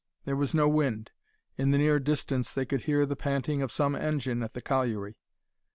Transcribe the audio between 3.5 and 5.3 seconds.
of some engine at the colliery.